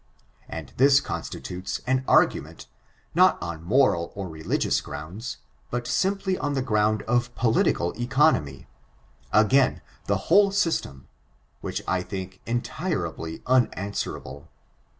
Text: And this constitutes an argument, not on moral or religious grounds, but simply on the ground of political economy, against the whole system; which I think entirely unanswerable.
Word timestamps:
And 0.49 0.73
this 0.77 0.99
constitutes 0.99 1.79
an 1.85 2.03
argument, 2.07 2.65
not 3.13 3.39
on 3.39 3.63
moral 3.63 4.11
or 4.15 4.27
religious 4.29 4.81
grounds, 4.81 5.37
but 5.69 5.85
simply 5.85 6.39
on 6.39 6.53
the 6.53 6.63
ground 6.63 7.03
of 7.03 7.35
political 7.35 7.91
economy, 7.93 8.65
against 9.31 9.83
the 10.07 10.17
whole 10.31 10.49
system; 10.49 11.07
which 11.59 11.83
I 11.87 12.01
think 12.01 12.41
entirely 12.47 13.43
unanswerable. 13.45 14.49